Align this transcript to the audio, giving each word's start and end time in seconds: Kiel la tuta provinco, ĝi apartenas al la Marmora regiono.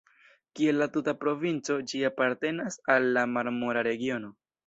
Kiel 0.59 0.77
la 0.83 0.87
tuta 0.95 1.13
provinco, 1.25 1.75
ĝi 1.91 2.01
apartenas 2.09 2.79
al 2.97 3.07
la 3.19 3.27
Marmora 3.37 3.87
regiono. 3.89 4.35